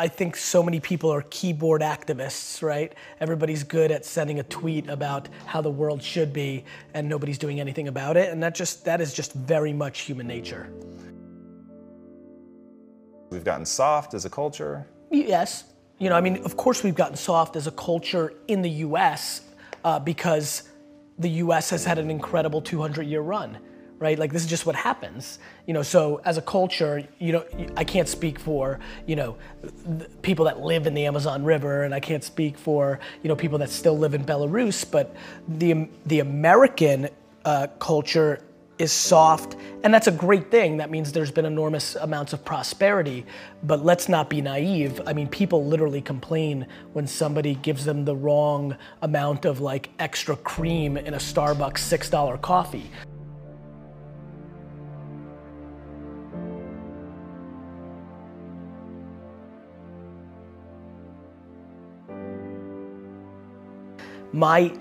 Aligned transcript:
I 0.00 0.08
think 0.08 0.34
so 0.34 0.62
many 0.62 0.80
people 0.80 1.10
are 1.10 1.20
keyboard 1.28 1.82
activists, 1.82 2.62
right? 2.62 2.94
Everybody's 3.20 3.62
good 3.62 3.90
at 3.90 4.06
sending 4.06 4.40
a 4.40 4.42
tweet 4.44 4.88
about 4.88 5.28
how 5.44 5.60
the 5.60 5.70
world 5.70 6.02
should 6.02 6.32
be, 6.32 6.64
and 6.94 7.06
nobody's 7.06 7.36
doing 7.36 7.60
anything 7.60 7.86
about 7.86 8.16
it. 8.16 8.32
And 8.32 8.42
that 8.42 8.54
just 8.54 8.86
that 8.86 9.02
is 9.02 9.12
just 9.12 9.34
very 9.34 9.74
much 9.74 10.00
human 10.00 10.26
nature. 10.26 10.72
We've 13.28 13.44
gotten 13.44 13.66
soft 13.66 14.14
as 14.14 14.24
a 14.24 14.30
culture. 14.30 14.86
Yes. 15.10 15.64
You 15.98 16.08
know, 16.08 16.16
I 16.16 16.22
mean, 16.22 16.38
of 16.44 16.56
course 16.56 16.82
we've 16.82 16.94
gotten 16.94 17.16
soft 17.16 17.54
as 17.56 17.66
a 17.66 17.72
culture 17.72 18.32
in 18.48 18.62
the 18.62 18.70
US 18.88 19.42
uh, 19.84 19.98
because 20.00 20.62
the 21.18 21.28
US 21.44 21.68
has 21.68 21.84
had 21.84 21.98
an 21.98 22.10
incredible 22.10 22.62
200 22.62 23.06
year 23.06 23.20
run, 23.20 23.58
right? 24.00 24.18
Like 24.18 24.32
this 24.32 24.42
is 24.42 24.48
just 24.48 24.66
what 24.66 24.74
happens. 24.74 25.38
You 25.66 25.74
know, 25.74 25.82
so 25.82 26.20
as 26.24 26.38
a 26.38 26.42
culture, 26.42 27.06
you 27.20 27.32
know, 27.32 27.44
I 27.76 27.84
can't 27.84 28.08
speak 28.08 28.40
for, 28.40 28.80
you 29.06 29.14
know, 29.14 29.36
people 30.22 30.46
that 30.46 30.60
live 30.60 30.88
in 30.88 30.94
the 30.94 31.06
Amazon 31.06 31.44
River 31.44 31.84
and 31.84 31.94
I 31.94 32.00
can't 32.00 32.24
speak 32.24 32.58
for, 32.58 32.98
you 33.22 33.28
know, 33.28 33.36
people 33.36 33.58
that 33.58 33.70
still 33.70 33.96
live 33.96 34.14
in 34.14 34.24
Belarus, 34.24 34.90
but 34.90 35.14
the, 35.46 35.86
the 36.06 36.20
American 36.20 37.10
uh, 37.44 37.68
culture 37.78 38.42
is 38.78 38.90
soft, 38.90 39.56
and 39.84 39.92
that's 39.92 40.06
a 40.06 40.12
great 40.12 40.50
thing. 40.50 40.78
That 40.78 40.90
means 40.90 41.12
there's 41.12 41.30
been 41.30 41.44
enormous 41.44 41.96
amounts 41.96 42.32
of 42.32 42.42
prosperity. 42.42 43.26
But 43.62 43.84
let's 43.84 44.08
not 44.08 44.30
be 44.30 44.40
naive. 44.40 45.02
I 45.06 45.12
mean, 45.12 45.28
people 45.28 45.66
literally 45.66 46.00
complain 46.00 46.66
when 46.94 47.06
somebody 47.06 47.56
gives 47.56 47.84
them 47.84 48.06
the 48.06 48.16
wrong 48.16 48.74
amount 49.02 49.44
of 49.44 49.60
like 49.60 49.90
extra 49.98 50.34
cream 50.34 50.96
in 50.96 51.12
a 51.12 51.18
Starbucks 51.18 51.78
$6 51.78 52.40
coffee. 52.40 52.90
My 64.32 64.72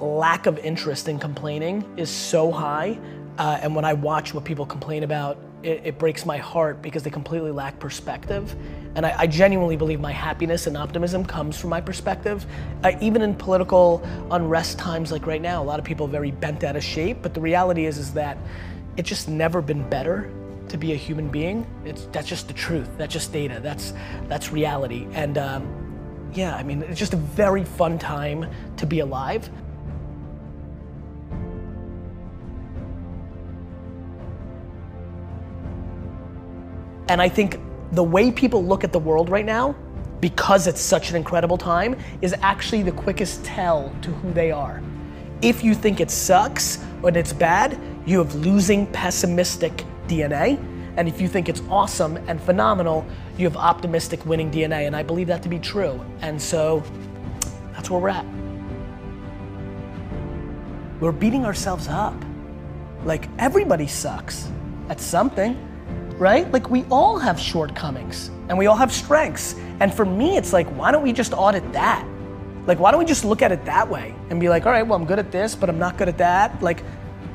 lack 0.00 0.46
of 0.46 0.58
interest 0.58 1.08
in 1.08 1.18
complaining 1.18 1.84
is 1.96 2.10
so 2.10 2.52
high 2.52 2.98
uh, 3.38 3.58
and 3.62 3.74
when 3.74 3.84
I 3.84 3.92
watch 3.92 4.32
what 4.32 4.44
people 4.44 4.64
complain 4.64 5.02
about, 5.02 5.38
it, 5.62 5.82
it, 5.84 5.98
breaks 5.98 6.24
my 6.24 6.38
heart 6.38 6.80
because 6.80 7.02
they 7.02 7.10
completely 7.10 7.50
lack 7.50 7.78
perspective. 7.78 8.54
And 8.94 9.04
I, 9.04 9.14
I 9.20 9.26
genuinely 9.26 9.76
believe 9.76 10.00
my 10.00 10.12
happiness 10.12 10.66
and 10.66 10.76
optimism 10.76 11.24
comes 11.24 11.58
from 11.58 11.70
my 11.70 11.80
perspective. 11.80 12.46
Uh, 12.82 12.92
even 13.00 13.22
in 13.22 13.34
political 13.34 14.02
unrest 14.30 14.78
times 14.78 15.12
like 15.12 15.26
right 15.26 15.42
now, 15.42 15.62
a 15.62 15.64
lot 15.64 15.78
of 15.78 15.84
people 15.84 16.06
are 16.06 16.10
very 16.10 16.30
bent 16.30 16.64
out 16.64 16.76
of 16.76 16.84
shape. 16.84 17.18
But 17.20 17.34
the 17.34 17.40
reality 17.40 17.84
is, 17.86 17.98
is 17.98 18.14
that 18.14 18.38
it's 18.96 19.08
just 19.08 19.28
never 19.28 19.60
been 19.60 19.88
better 19.88 20.32
to 20.68 20.78
be 20.78 20.92
a 20.92 20.96
human 20.96 21.28
being. 21.28 21.66
It's 21.84 22.06
that's 22.06 22.28
just 22.28 22.48
the 22.48 22.54
truth. 22.54 22.88
That's 22.96 23.12
just 23.12 23.32
data. 23.32 23.60
That's 23.62 23.92
that's 24.28 24.50
reality. 24.50 25.06
And 25.12 25.36
um, 25.36 25.85
yeah, 26.34 26.54
I 26.54 26.62
mean, 26.62 26.82
it's 26.82 26.98
just 26.98 27.14
a 27.14 27.18
very 27.18 27.64
fun 27.64 27.98
time 27.98 28.50
to 28.76 28.86
be 28.86 29.00
alive. 29.00 29.48
And 37.08 37.22
I 37.22 37.28
think 37.28 37.60
the 37.92 38.02
way 38.02 38.32
people 38.32 38.64
look 38.64 38.84
at 38.84 38.92
the 38.92 38.98
world 38.98 39.30
right 39.30 39.44
now, 39.44 39.74
because 40.20 40.66
it's 40.66 40.80
such 40.80 41.10
an 41.10 41.16
incredible 41.16 41.56
time, 41.56 41.96
is 42.20 42.34
actually 42.42 42.82
the 42.82 42.92
quickest 42.92 43.44
tell 43.44 43.94
to 44.02 44.10
who 44.10 44.32
they 44.32 44.50
are. 44.50 44.82
If 45.42 45.62
you 45.62 45.74
think 45.74 46.00
it 46.00 46.10
sucks 46.10 46.82
or 47.02 47.10
it's 47.10 47.32
bad, 47.32 47.78
you 48.06 48.18
have 48.18 48.34
losing 48.34 48.86
pessimistic 48.88 49.84
DNA. 50.08 50.58
And 50.96 51.08
if 51.08 51.20
you 51.20 51.28
think 51.28 51.48
it's 51.48 51.62
awesome 51.68 52.16
and 52.28 52.40
phenomenal, 52.40 53.06
you 53.36 53.44
have 53.44 53.56
optimistic 53.56 54.24
winning 54.26 54.50
DNA. 54.50 54.86
And 54.86 54.96
I 54.96 55.02
believe 55.02 55.26
that 55.28 55.42
to 55.42 55.48
be 55.48 55.58
true. 55.58 56.00
And 56.20 56.40
so 56.40 56.82
that's 57.72 57.90
where 57.90 58.00
we're 58.00 58.08
at. 58.08 58.24
We're 61.00 61.12
beating 61.12 61.44
ourselves 61.44 61.88
up. 61.88 62.14
Like 63.04 63.28
everybody 63.38 63.86
sucks 63.86 64.50
at 64.88 65.00
something 65.00 65.56
right? 66.18 66.50
Like 66.52 66.70
we 66.70 66.84
all 66.90 67.18
have 67.18 67.38
shortcomings 67.38 68.28
and 68.48 68.56
we 68.56 68.66
all 68.66 68.76
have 68.76 68.92
strengths. 68.92 69.54
And 69.80 69.92
for 69.92 70.04
me, 70.04 70.36
it's 70.36 70.52
like, 70.52 70.66
why 70.68 70.90
don't 70.90 71.02
we 71.02 71.12
just 71.12 71.32
audit 71.32 71.72
that? 71.72 72.06
Like, 72.66 72.78
why 72.78 72.90
don't 72.90 72.98
we 72.98 73.04
just 73.04 73.24
look 73.24 73.42
at 73.42 73.52
it 73.52 73.64
that 73.64 73.88
way 73.88 74.14
and 74.30 74.40
be 74.40 74.48
like, 74.48 74.66
all 74.66 74.72
right, 74.72 74.82
well, 74.82 74.98
I'm 74.98 75.06
good 75.06 75.18
at 75.18 75.30
this, 75.30 75.54
but 75.54 75.68
I'm 75.68 75.78
not 75.78 75.96
good 75.96 76.08
at 76.08 76.18
that. 76.18 76.62
Like, 76.62 76.82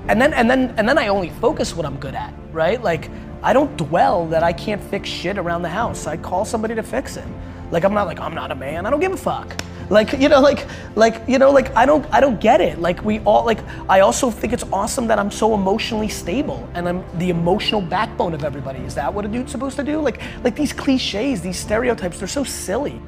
and 0.08 0.20
then 0.20 0.34
and 0.34 0.50
then 0.50 0.74
and 0.78 0.90
then 0.90 0.98
I 0.98 1.08
only 1.08 1.30
focus 1.30 1.76
what 1.76 1.86
I'm 1.86 1.98
good 1.98 2.16
at, 2.16 2.34
right? 2.52 2.82
Like, 2.82 3.10
I 3.44 3.54
don't 3.54 3.76
dwell 3.76 4.28
that 4.28 4.44
I 4.44 4.54
can't 4.54 4.84
fix 4.84 5.10
shit 5.10 5.38
around 5.38 5.64
the 5.64 5.70
house. 5.70 6.06
I 6.08 6.18
call 6.18 6.46
somebody 6.46 6.76
to 6.76 6.84
fix 6.84 7.18
it. 7.18 7.26
Like, 7.72 7.84
I'm 7.84 7.94
not 7.94 8.06
like 8.06 8.20
I'm 8.20 8.36
not 8.36 8.52
a 8.52 8.56
man. 8.56 8.86
I 8.86 8.90
don't 8.90 9.00
give 9.00 9.14
a 9.14 9.18
fuck. 9.18 9.56
Like, 9.90 10.14
you 10.14 10.30
know, 10.30 10.40
like, 10.40 10.68
like, 10.96 11.22
you 11.28 11.38
know, 11.38 11.52
like 11.52 11.76
I 11.76 11.86
don't, 11.86 12.06
I 12.14 12.22
don't 12.22 12.40
get 12.40 12.62
it. 12.62 12.80
Like 12.80 13.04
we 13.04 13.20
all, 13.22 13.46
like, 13.46 13.60
I 13.90 14.00
also 14.00 14.32
think 14.32 14.54
it's 14.54 14.64
awesome 14.72 15.08
that 15.08 15.20
I'm 15.20 15.30
so 15.30 15.54
emotionally 15.54 16.08
stable 16.08 16.70
and 16.76 16.88
I'm 16.88 17.04
the 17.18 17.30
emotional 17.30 17.82
backbone 17.82 18.34
of 18.34 18.46
everybody. 18.46 18.80
Is 18.80 18.96
that 18.96 19.14
what 19.14 19.26
a 19.26 19.28
dude's 19.28 19.52
supposed 19.52 19.76
to 19.78 19.84
do? 19.84 20.00
Like, 20.00 20.22
like 20.46 20.56
these 20.56 20.72
cliches, 20.72 21.42
these 21.42 21.60
stereotypes, 21.60 22.20
they're 22.20 22.28
so 22.30 22.46
silly. 22.46 23.02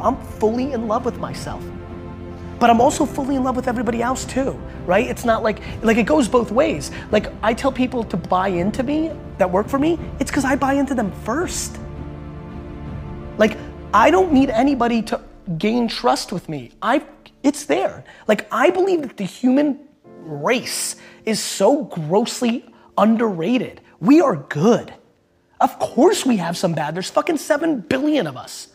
I'm 0.00 0.16
fully 0.38 0.72
in 0.72 0.88
love 0.88 1.04
with 1.04 1.18
myself. 1.18 1.62
But 2.64 2.70
I'm 2.70 2.80
also 2.80 3.04
fully 3.04 3.36
in 3.36 3.44
love 3.44 3.56
with 3.56 3.68
everybody 3.68 4.00
else 4.00 4.24
too, 4.24 4.52
right? 4.86 5.06
It's 5.06 5.26
not 5.26 5.42
like 5.42 5.60
like 5.82 5.98
it 5.98 6.04
goes 6.04 6.28
both 6.28 6.50
ways. 6.50 6.90
Like 7.10 7.30
I 7.42 7.52
tell 7.52 7.70
people 7.70 8.04
to 8.04 8.16
buy 8.16 8.48
into 8.48 8.82
me 8.82 9.10
that 9.36 9.50
work 9.50 9.68
for 9.68 9.78
me, 9.78 9.98
it's 10.18 10.30
cuz 10.30 10.46
I 10.46 10.56
buy 10.56 10.72
into 10.72 10.94
them 10.94 11.12
first. 11.24 11.76
Like 13.36 13.58
I 13.92 14.10
don't 14.10 14.32
need 14.32 14.48
anybody 14.48 15.02
to 15.02 15.20
gain 15.58 15.88
trust 15.88 16.32
with 16.32 16.48
me. 16.48 16.72
I 16.80 17.02
it's 17.42 17.66
there. 17.66 18.02
Like 18.26 18.46
I 18.50 18.70
believe 18.70 19.02
that 19.02 19.18
the 19.18 19.24
human 19.24 19.80
race 20.22 20.96
is 21.26 21.40
so 21.40 21.84
grossly 21.84 22.64
underrated. 22.96 23.82
We 24.00 24.22
are 24.22 24.36
good. 24.36 24.94
Of 25.60 25.78
course 25.78 26.24
we 26.24 26.38
have 26.38 26.56
some 26.56 26.72
bad. 26.72 26.94
There's 26.94 27.10
fucking 27.10 27.36
7 27.36 27.80
billion 27.80 28.26
of 28.26 28.38
us. 28.38 28.68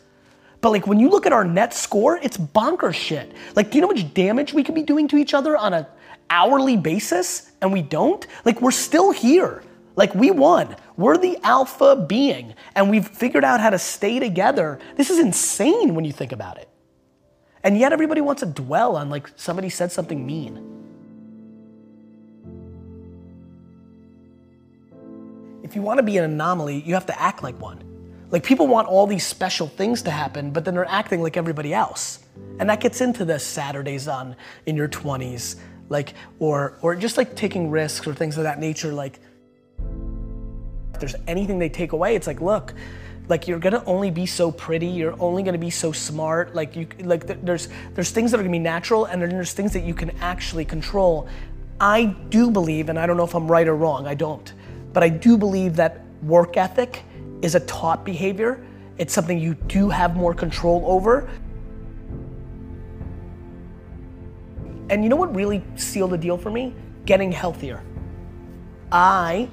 But 0.62 0.72
like 0.72 0.88
when 0.88 1.00
you 1.00 1.10
look 1.10 1.26
at 1.26 1.34
our 1.34 1.46
net 1.46 1.74
score, 1.74 2.18
it's 2.18 2.38
bonker 2.38 2.92
shit. 2.92 3.32
Like 3.56 3.72
do 3.72 3.78
you 3.78 3.82
know 3.82 3.88
how 3.88 3.94
much 3.94 4.14
damage 4.14 4.54
we 4.54 4.64
could 4.64 4.76
be 4.76 4.84
doing 4.84 5.08
to 5.10 5.18
each 5.18 5.34
other 5.34 5.56
on 5.56 5.74
a 5.74 5.88
hourly 6.30 6.78
basis 6.78 7.52
and 7.62 7.72
we 7.72 7.82
don't? 7.82 8.26
Like 8.46 8.62
we're 8.62 8.72
still 8.72 9.12
here. 9.12 9.64
Like 9.96 10.14
we 10.16 10.32
won. 10.32 10.76
We're 10.98 11.18
the 11.18 11.38
alpha 11.44 11.96
being 11.96 12.56
and 12.76 12.90
we've 12.90 13.08
figured 13.08 13.44
out 13.44 13.60
how 13.60 13.70
to 13.70 13.80
stay 13.80 14.20
together. 14.20 14.80
This 14.96 15.10
is 15.10 15.20
insane 15.20 15.96
when 15.96 16.06
you 16.06 16.12
think 16.12 16.32
about 16.32 16.58
it. 16.58 16.70
And 17.64 17.78
yet 17.78 17.92
everybody 17.92 18.22
wants 18.22 18.42
to 18.42 18.46
dwell 18.46 18.96
on 18.96 19.10
like 19.10 19.30
somebody 19.36 19.70
said 19.70 19.92
something 19.92 20.26
mean. 20.26 20.66
If 25.64 25.76
you 25.76 25.82
want 25.82 26.00
to 26.00 26.04
be 26.04 26.18
an 26.18 26.24
anomaly, 26.24 26.82
you 26.82 26.94
have 26.94 27.06
to 27.08 27.22
act 27.22 27.44
like 27.44 27.60
one. 27.62 27.89
Like 28.32 28.44
people 28.44 28.68
want 28.68 28.88
all 28.88 29.08
these 29.08 29.26
special 29.26 29.68
things 29.68 30.04
to 30.04 30.12
happen, 30.12 30.52
but 30.52 30.66
then 30.66 30.76
they're 30.76 30.86
acting 30.86 31.22
like 31.22 31.38
everybody 31.38 31.74
else. 31.74 32.20
And 32.60 32.70
that 32.70 32.80
gets 32.80 33.02
into 33.02 33.26
the 33.26 33.40
Saturdays 33.40 34.08
on 34.08 34.36
in 34.66 34.76
your 34.76 34.88
20s, 34.88 35.56
like 35.90 36.14
or 36.38 36.78
or 36.82 36.96
just 36.96 37.18
like 37.18 37.36
taking 37.36 37.72
risks 37.72 38.06
or 38.06 38.14
things 38.14 38.38
of 38.38 38.44
that 38.44 38.60
nature 38.60 38.94
like 38.94 39.20
if 40.94 41.00
there's 41.00 41.16
anything 41.28 41.60
they 41.60 41.70
take 41.70 41.94
away, 41.94 42.16
it's 42.16 42.28
like, 42.28 42.42
look, 42.42 42.74
like 43.30 43.48
you're 43.48 43.60
gonna 43.60 43.82
only 43.86 44.12
be 44.12 44.26
so 44.26 44.52
pretty 44.52 44.88
you're 44.88 45.16
only 45.22 45.44
gonna 45.44 45.58
be 45.58 45.70
so 45.70 45.92
smart 45.92 46.56
like 46.56 46.76
you 46.76 46.88
like 47.04 47.28
there's 47.46 47.70
there's 47.94 48.10
things 48.10 48.32
that 48.32 48.40
are 48.40 48.44
gonna 48.44 48.52
be 48.52 48.60
natural 48.60 49.06
and 49.06 49.22
then 49.22 49.30
there's 49.30 49.54
things 49.54 49.72
that 49.72 49.84
you 49.84 49.94
can 49.94 50.10
actually 50.20 50.66
control 50.66 51.28
i 51.80 52.06
do 52.30 52.50
believe 52.50 52.90
and 52.90 52.98
i 52.98 53.06
don't 53.06 53.18
know 53.18 53.24
if 53.24 53.36
i'm 53.36 53.50
right 53.50 53.68
or 53.68 53.76
wrong 53.76 54.08
i 54.08 54.16
don't 54.16 54.54
but 54.94 55.04
i 55.04 55.10
do 55.10 55.38
believe 55.38 55.76
that 55.76 56.02
work 56.24 56.58
ethic 56.58 57.04
is 57.42 57.56
a 57.56 57.60
taught 57.62 58.04
behavior 58.06 58.64
it's 58.98 59.14
something 59.14 59.40
you 59.40 59.54
do 59.68 59.90
have 59.90 60.16
more 60.16 60.34
control 60.34 60.84
over 60.86 61.30
and 64.90 65.04
you 65.04 65.10
know 65.10 65.16
what 65.16 65.34
really 65.36 65.64
sealed 65.76 66.12
the 66.12 66.18
deal 66.18 66.38
for 66.38 66.52
me 66.52 66.74
getting 67.06 67.32
healthier 67.32 67.84
i 68.92 69.50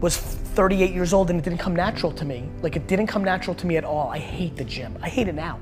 was 0.00 0.16
38 0.16 0.92
years 0.92 1.12
old 1.12 1.30
and 1.30 1.38
it 1.38 1.42
didn't 1.42 1.58
come 1.58 1.76
natural 1.76 2.10
to 2.12 2.24
me. 2.24 2.48
Like 2.62 2.76
it 2.76 2.86
didn't 2.86 3.06
come 3.06 3.22
natural 3.22 3.54
to 3.56 3.66
me 3.66 3.76
at 3.76 3.84
all. 3.84 4.08
I 4.08 4.18
hate 4.18 4.56
the 4.56 4.64
gym. 4.64 4.98
I 5.00 5.08
hate 5.08 5.28
it 5.28 5.34
now. 5.34 5.60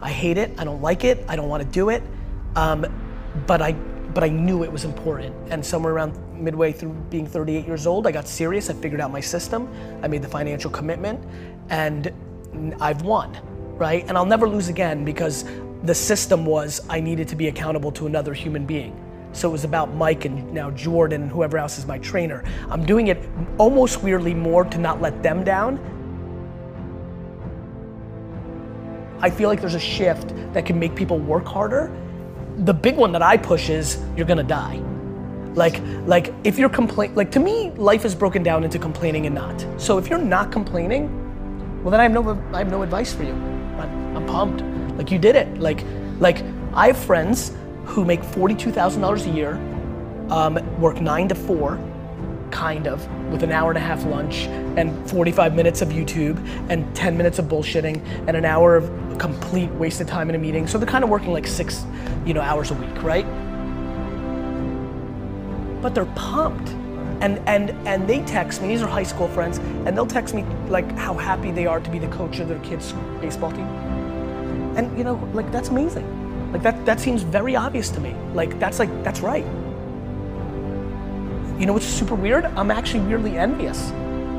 I 0.00 0.10
hate 0.10 0.38
it. 0.38 0.50
I 0.58 0.64
don't 0.64 0.82
like 0.82 1.04
it. 1.04 1.24
I 1.28 1.36
don't 1.36 1.48
want 1.48 1.62
to 1.62 1.68
do 1.68 1.90
it. 1.90 2.02
Um, 2.56 2.86
but 3.46 3.62
I 3.62 3.72
but 4.16 4.24
I 4.24 4.28
knew 4.30 4.64
it 4.64 4.72
was 4.72 4.86
important. 4.86 5.36
And 5.50 5.62
somewhere 5.62 5.92
around 5.92 6.16
midway 6.42 6.72
through 6.72 6.94
being 7.10 7.26
38 7.26 7.66
years 7.66 7.86
old, 7.86 8.06
I 8.06 8.12
got 8.12 8.26
serious. 8.26 8.70
I 8.70 8.72
figured 8.72 8.98
out 8.98 9.12
my 9.12 9.20
system. 9.20 9.68
I 10.02 10.08
made 10.08 10.22
the 10.22 10.28
financial 10.28 10.70
commitment, 10.70 11.22
and 11.68 12.14
I've 12.80 13.02
won, 13.02 13.38
right? 13.76 14.06
And 14.08 14.16
I'll 14.16 14.24
never 14.24 14.48
lose 14.48 14.70
again 14.70 15.04
because 15.04 15.44
the 15.82 15.94
system 15.94 16.46
was 16.46 16.80
I 16.88 16.98
needed 16.98 17.28
to 17.28 17.36
be 17.36 17.48
accountable 17.48 17.92
to 17.92 18.06
another 18.06 18.32
human 18.32 18.64
being. 18.64 18.98
So 19.32 19.50
it 19.50 19.52
was 19.52 19.64
about 19.64 19.92
Mike 19.92 20.24
and 20.24 20.50
now 20.50 20.70
Jordan 20.70 21.20
and 21.20 21.30
whoever 21.30 21.58
else 21.58 21.76
is 21.76 21.84
my 21.84 21.98
trainer. 21.98 22.42
I'm 22.70 22.86
doing 22.86 23.08
it 23.08 23.22
almost 23.58 24.02
weirdly 24.02 24.32
more 24.32 24.64
to 24.64 24.78
not 24.78 25.02
let 25.02 25.22
them 25.22 25.44
down. 25.44 25.78
I 29.20 29.28
feel 29.28 29.50
like 29.50 29.60
there's 29.60 29.74
a 29.74 29.78
shift 29.78 30.28
that 30.54 30.64
can 30.64 30.78
make 30.78 30.94
people 30.94 31.18
work 31.18 31.44
harder. 31.44 31.92
The 32.64 32.72
big 32.72 32.96
one 32.96 33.12
that 33.12 33.22
I 33.22 33.36
push 33.36 33.68
is 33.68 34.02
you're 34.16 34.26
gonna 34.26 34.42
die. 34.42 34.80
Like, 35.54 35.80
like 36.06 36.32
if 36.44 36.58
you're 36.58 36.68
complain, 36.68 37.14
like 37.14 37.30
to 37.32 37.40
me, 37.40 37.70
life 37.72 38.04
is 38.04 38.14
broken 38.14 38.42
down 38.42 38.64
into 38.64 38.78
complaining 38.78 39.26
and 39.26 39.34
not. 39.34 39.66
So 39.78 39.98
if 39.98 40.08
you're 40.08 40.18
not 40.18 40.52
complaining, 40.52 41.82
well 41.82 41.90
then 41.90 42.00
I 42.00 42.04
have 42.04 42.12
no, 42.12 42.42
I 42.52 42.58
have 42.58 42.70
no 42.70 42.82
advice 42.82 43.14
for 43.14 43.24
you. 43.24 43.32
I'm, 43.32 44.16
I'm 44.16 44.26
pumped. 44.26 44.62
Like 44.96 45.10
you 45.10 45.18
did 45.18 45.36
it. 45.36 45.58
Like, 45.58 45.84
like 46.18 46.42
I 46.72 46.88
have 46.88 46.96
friends 46.96 47.52
who 47.84 48.04
make 48.04 48.22
$42,000 48.22 49.26
a 49.26 49.30
year, 49.30 49.54
um, 50.30 50.80
work 50.80 51.00
nine 51.00 51.28
to 51.28 51.34
four, 51.34 51.78
kind 52.56 52.86
of, 52.86 53.06
with 53.30 53.42
an 53.42 53.52
hour 53.52 53.70
and 53.70 53.76
a 53.76 53.80
half 53.82 54.02
lunch 54.06 54.46
and 54.78 55.10
45 55.10 55.54
minutes 55.54 55.82
of 55.82 55.90
YouTube 55.90 56.38
and 56.70 56.96
10 56.96 57.14
minutes 57.14 57.38
of 57.38 57.44
bullshitting 57.44 58.02
and 58.26 58.34
an 58.34 58.46
hour 58.46 58.76
of 58.76 59.18
complete 59.18 59.70
wasted 59.72 60.08
time 60.08 60.30
in 60.30 60.34
a 60.34 60.38
meeting. 60.38 60.66
So 60.66 60.78
they're 60.78 60.88
kind 60.88 61.04
of 61.04 61.10
working 61.10 61.32
like 61.32 61.46
six, 61.46 61.84
you 62.24 62.32
know, 62.32 62.40
hours 62.40 62.70
a 62.70 62.74
week, 62.74 63.02
right? 63.02 63.26
But 65.82 65.94
they're 65.94 66.06
pumped. 66.16 66.70
And, 67.20 67.40
and, 67.46 67.70
and 67.86 68.08
they 68.08 68.22
text 68.22 68.62
me, 68.62 68.68
these 68.68 68.80
are 68.80 68.88
high 68.88 69.02
school 69.02 69.28
friends, 69.28 69.58
and 69.58 69.88
they'll 69.88 70.06
text 70.06 70.34
me 70.34 70.42
like 70.68 70.90
how 70.92 71.12
happy 71.12 71.50
they 71.50 71.66
are 71.66 71.80
to 71.80 71.90
be 71.90 71.98
the 71.98 72.08
coach 72.08 72.38
of 72.38 72.48
their 72.48 72.60
kids' 72.60 72.94
baseball 73.20 73.52
team. 73.52 73.66
And 74.78 74.96
you 74.96 75.04
know, 75.04 75.16
like 75.34 75.52
that's 75.52 75.68
amazing. 75.68 76.52
Like 76.52 76.62
that, 76.62 76.86
that 76.86 77.00
seems 77.00 77.22
very 77.22 77.54
obvious 77.54 77.90
to 77.90 78.00
me. 78.00 78.14
Like 78.32 78.58
that's 78.58 78.78
like, 78.78 78.90
that's 79.04 79.20
right. 79.20 79.44
You 81.58 81.64
know 81.64 81.72
what's 81.72 81.86
super 81.86 82.14
weird? 82.14 82.44
I'm 82.44 82.70
actually 82.70 83.00
weirdly 83.00 83.38
envious. 83.38 83.88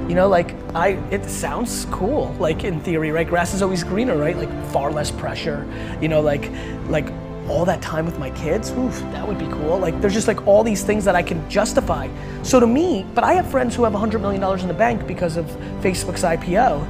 You 0.07 0.13
know, 0.13 0.27
like 0.27 0.53
I, 0.75 0.89
it 1.09 1.25
sounds 1.25 1.85
cool, 1.85 2.35
like 2.39 2.63
in 2.63 2.79
theory, 2.81 3.09
right? 3.09 3.27
Grass 3.27 3.55
is 3.55 3.63
always 3.63 3.83
greener, 3.83 4.15
right? 4.15 4.37
Like 4.37 4.51
far 4.67 4.91
less 4.91 5.09
pressure. 5.09 5.67
You 5.99 6.09
know, 6.09 6.21
like, 6.21 6.51
like 6.89 7.11
all 7.49 7.65
that 7.65 7.81
time 7.81 8.05
with 8.05 8.19
my 8.19 8.29
kids, 8.31 8.69
oof, 8.69 8.99
that 9.11 9.27
would 9.27 9.39
be 9.39 9.47
cool. 9.47 9.79
Like 9.79 9.99
there's 9.99 10.13
just 10.13 10.27
like 10.27 10.45
all 10.45 10.63
these 10.63 10.83
things 10.83 11.03
that 11.05 11.15
I 11.15 11.23
can 11.23 11.49
justify. 11.49 12.07
So 12.43 12.59
to 12.59 12.67
me, 12.67 13.03
but 13.15 13.23
I 13.23 13.33
have 13.33 13.49
friends 13.49 13.75
who 13.75 13.83
have 13.83 13.93
$100 13.93 14.21
million 14.21 14.59
in 14.59 14.67
the 14.67 14.73
bank 14.75 15.07
because 15.07 15.37
of 15.37 15.45
Facebook's 15.81 16.21
IPO, 16.21 16.85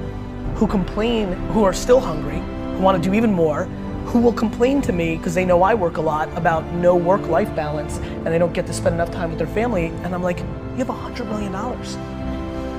who 0.56 0.68
complain, 0.68 1.31
who 1.53 1.63
are 1.63 1.73
still 1.73 2.01
hungry, 2.01 2.39
who 2.75 2.81
want 2.81 3.01
to 3.01 3.09
do 3.09 3.15
even 3.15 3.31
more, 3.31 3.63
who 4.07 4.19
will 4.19 4.33
complain 4.33 4.81
to 4.81 4.94
me 4.94 5.18
because 5.18 5.36
they 5.36 5.44
know 5.44 5.63
I 5.63 5.74
work 5.74 5.98
a 5.98 6.01
lot 6.01 6.30
about 6.38 6.65
no 6.74 6.95
work-life 6.95 7.54
balance 7.56 7.98
and 7.98 8.27
they 8.27 8.38
don't 8.38 8.54
get 8.54 8.65
to 8.68 8.74
spend 8.74 8.95
enough 8.95 9.12
time 9.12 9.30
with 9.30 9.38
their 9.38 9.48
family. 9.48 9.88
And 9.88 10.15
I'm 10.15 10.24
like, 10.24 10.39
you 10.39 10.77
have 10.77 10.89
a 10.89 10.94
$100 10.94 11.27
million. 11.27 11.51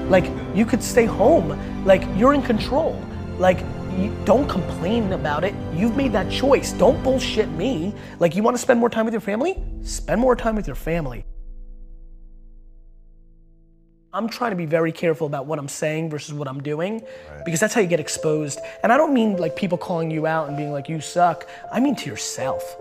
Like 0.09 0.25
you 0.57 0.65
could 0.65 0.83
stay 0.83 1.05
home. 1.05 1.85
Like 1.85 2.03
you're 2.17 2.33
in 2.33 2.41
control. 2.43 2.99
Like 3.39 3.61
you, 3.99 4.17
don't 4.25 4.49
complain 4.49 5.13
about 5.13 5.45
it. 5.45 5.55
You've 5.75 5.97
made 5.97 6.13
that 6.13 6.33
choice. 6.33 6.73
Don't 6.73 7.03
bullshit 7.03 7.51
me. 7.51 7.95
Like 8.21 8.35
you 8.35 8.43
want 8.43 8.57
to 8.57 8.63
spend 8.63 8.81
more 8.81 8.89
time 8.89 9.05
with 9.05 9.13
your 9.13 9.21
family? 9.21 9.63
Spend 9.83 10.21
more 10.21 10.35
time 10.35 10.57
with 10.57 10.67
your 10.67 10.77
family. 10.77 11.27
I'm 14.19 14.29
trying 14.29 14.51
to 14.51 14.57
be 14.57 14.67
very 14.67 14.91
careful 14.91 15.29
about 15.29 15.47
what 15.47 15.61
I'm 15.61 15.69
saying 15.69 16.11
versus 16.11 16.35
what 16.35 16.49
I'm 16.49 16.61
doing 16.61 17.05
right. 17.31 17.45
because 17.45 17.61
that's 17.61 17.73
how 17.73 17.81
you 17.81 17.87
get 17.87 18.01
exposed. 18.01 18.59
And 18.83 18.93
I 18.93 18.97
don't 18.97 19.15
mean 19.15 19.37
like 19.37 19.55
people 19.55 19.79
calling 19.79 20.11
you 20.11 20.27
out 20.27 20.49
and 20.49 20.57
being 20.57 20.73
like 20.73 20.89
you 20.89 21.01
suck. 21.01 21.49
I 21.71 21.79
mean 21.79 21.95
to 21.95 22.11
yourself. 22.11 22.77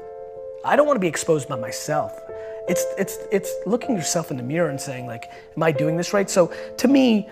I 0.65 0.75
don't 0.75 0.87
want 0.87 0.95
to 0.95 0.99
be 0.99 1.07
exposed 1.07 1.47
by 1.47 1.55
myself. 1.55 2.19
It's 2.67 2.83
it's 2.97 3.19
it's 3.31 3.53
looking 3.67 3.95
yourself 3.95 4.31
in 4.31 4.37
the 4.37 4.43
mirror 4.43 4.69
and 4.69 4.81
saying 4.81 5.05
like 5.05 5.29
am 5.55 5.61
I 5.61 5.71
doing 5.71 5.95
this 5.95 6.11
right? 6.11 6.27
So 6.27 6.51
to 6.77 6.87
me 6.87 7.29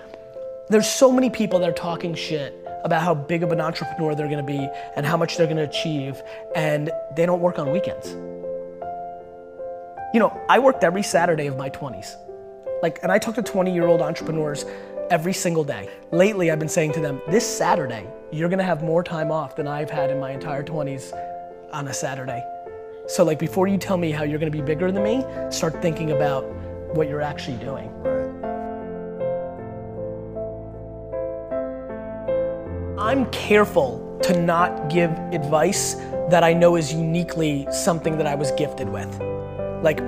there's 0.70 0.88
so 0.88 1.12
many 1.12 1.32
people 1.32 1.58
that 1.58 1.70
are 1.70 1.74
talking 1.74 2.14
shit 2.14 2.54
about 2.84 3.02
how 3.02 3.16
big 3.16 3.42
of 3.42 3.52
an 3.52 3.60
entrepreneur 3.60 4.14
they're 4.14 4.30
going 4.30 4.46
to 4.46 4.52
be 4.52 4.70
and 4.96 5.04
how 5.04 5.18
much 5.18 5.36
they're 5.36 5.48
going 5.48 5.58
to 5.58 5.64
achieve 5.64 6.22
and 6.56 6.92
they 7.16 7.26
don't 7.26 7.42
work 7.42 7.58
on 7.58 7.72
weekends. 7.72 8.10
You 10.14 10.20
know, 10.20 10.40
I 10.48 10.60
worked 10.60 10.84
every 10.84 11.02
Saturday 11.02 11.48
of 11.48 11.58
my 11.58 11.72
20s. 11.72 12.16
Like, 12.86 13.00
and 13.02 13.12
I 13.12 13.18
talk 13.18 13.34
to 13.34 13.42
20 13.42 13.74
year 13.74 13.88
old 13.88 14.00
entrepreneurs 14.00 14.64
every 15.10 15.34
single 15.34 15.64
day. 15.64 15.90
Lately, 16.12 16.52
I've 16.52 16.60
been 16.60 16.70
saying 16.70 16.92
to 16.92 17.00
them, 17.00 17.20
this 17.28 17.44
Saturday, 17.44 18.06
you're 18.32 18.48
gonna 18.48 18.62
have 18.62 18.84
more 18.84 19.02
time 19.04 19.32
off 19.32 19.56
than 19.56 19.68
I've 19.68 19.90
had 19.90 20.12
in 20.12 20.20
my 20.20 20.30
entire 20.30 20.62
20s 20.62 21.12
on 21.74 21.88
a 21.88 21.94
Saturday. 21.96 22.44
So, 23.08 23.24
like, 23.24 23.40
before 23.40 23.66
you 23.66 23.80
tell 23.80 23.98
me 23.98 24.12
how 24.12 24.24
you're 24.24 24.38
gonna 24.38 24.52
be 24.52 24.62
bigger 24.62 24.92
than 24.92 25.02
me, 25.02 25.26
start 25.50 25.82
thinking 25.82 26.12
about 26.12 26.46
what 26.94 27.10
you're 27.10 27.24
actually 27.24 27.58
doing. 27.58 27.90
I'm 33.00 33.26
careful 33.32 34.20
to 34.22 34.40
not 34.40 34.92
give 34.92 35.10
advice 35.32 35.96
that 36.30 36.44
I 36.44 36.54
know 36.54 36.76
is 36.76 36.94
uniquely 36.94 37.68
something 37.72 38.16
that 38.20 38.28
I 38.28 38.36
was 38.36 38.52
gifted 38.52 38.88
with. 38.88 39.10
Like, 39.82 40.02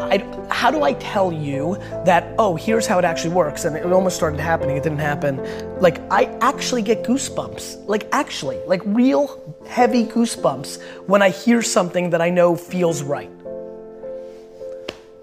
I, 0.00 0.46
how 0.50 0.70
do 0.70 0.82
I 0.82 0.94
tell 0.94 1.32
you 1.32 1.76
that, 2.04 2.34
oh, 2.38 2.56
here's 2.56 2.86
how 2.86 2.98
it 2.98 3.04
actually 3.04 3.34
works? 3.34 3.64
And 3.64 3.76
it 3.76 3.86
almost 3.86 4.16
started 4.16 4.40
happening, 4.40 4.76
it 4.76 4.82
didn't 4.82 4.98
happen. 4.98 5.38
Like, 5.80 6.00
I 6.10 6.24
actually 6.40 6.82
get 6.82 7.04
goosebumps. 7.04 7.86
Like, 7.86 8.08
actually, 8.12 8.58
like 8.66 8.82
real 8.84 9.58
heavy 9.68 10.04
goosebumps 10.06 10.82
when 11.06 11.22
I 11.22 11.30
hear 11.30 11.62
something 11.62 12.10
that 12.10 12.20
I 12.20 12.30
know 12.30 12.56
feels 12.56 13.02
right. 13.02 13.30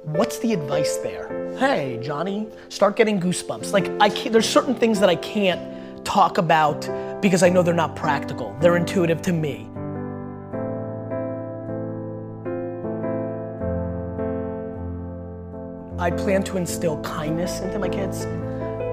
What's 0.03 0.39
the 0.39 0.53
advice 0.53 0.97
there? 0.97 1.55
Hey, 1.57 1.99
Johnny, 2.01 2.47
start 2.69 2.95
getting 2.95 3.19
goosebumps. 3.19 3.73
Like, 3.73 3.89
I 3.99 4.09
can't, 4.09 4.31
there's 4.31 4.47
certain 4.47 4.75
things 4.75 4.99
that 4.99 5.09
I 5.09 5.15
can't 5.15 6.05
talk 6.05 6.37
about 6.37 6.87
because 7.21 7.43
I 7.43 7.49
know 7.49 7.61
they're 7.61 7.73
not 7.73 7.95
practical. 7.95 8.55
They're 8.61 8.77
intuitive 8.77 9.21
to 9.23 9.33
me. 9.33 9.67
I 15.99 16.11
plan 16.11 16.43
to 16.43 16.57
instill 16.57 17.01
kindness 17.01 17.59
into 17.61 17.79
my 17.79 17.89
kids. 17.89 18.25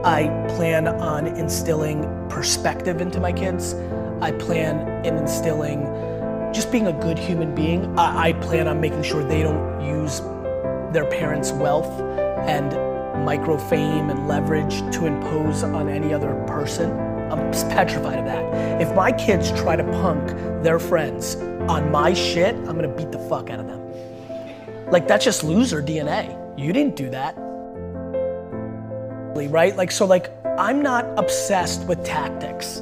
I 0.04 0.28
plan 0.56 0.88
on 0.88 1.26
instilling 1.26 2.02
perspective 2.30 3.02
into 3.02 3.20
my 3.20 3.30
kids. 3.30 3.74
I 4.22 4.32
plan 4.32 5.04
in 5.04 5.18
instilling 5.18 5.84
just 6.54 6.72
being 6.72 6.86
a 6.86 6.92
good 6.94 7.18
human 7.18 7.54
being. 7.54 7.98
I, 7.98 8.28
I 8.28 8.32
plan 8.32 8.68
on 8.68 8.80
making 8.80 9.02
sure 9.02 9.22
they 9.22 9.42
don't 9.42 9.84
use 9.84 10.20
their 10.94 11.04
parents' 11.10 11.52
wealth 11.52 12.00
and 12.48 12.72
micro 13.22 13.58
fame 13.58 14.08
and 14.08 14.26
leverage 14.26 14.78
to 14.94 15.04
impose 15.04 15.62
on 15.62 15.90
any 15.90 16.14
other 16.14 16.34
person. 16.46 16.90
I'm 17.30 17.50
petrified 17.68 18.18
of 18.18 18.24
that. 18.24 18.80
If 18.80 18.94
my 18.94 19.12
kids 19.12 19.50
try 19.52 19.76
to 19.76 19.84
punk 19.84 20.28
their 20.62 20.78
friends 20.78 21.36
on 21.68 21.90
my 21.90 22.14
shit, 22.14 22.54
I'm 22.54 22.76
gonna 22.76 22.88
beat 22.88 23.12
the 23.12 23.18
fuck 23.18 23.50
out 23.50 23.60
of 23.60 23.66
them. 23.66 24.90
Like 24.90 25.06
that's 25.06 25.24
just 25.24 25.44
loser 25.44 25.82
DNA. 25.82 26.43
You 26.56 26.72
didn't 26.72 26.96
do 26.96 27.10
that. 27.10 27.34
Right? 29.36 29.76
Like, 29.76 29.90
so, 29.90 30.06
like, 30.06 30.30
I'm 30.58 30.82
not 30.82 31.06
obsessed 31.18 31.86
with 31.86 32.04
tactics. 32.04 32.80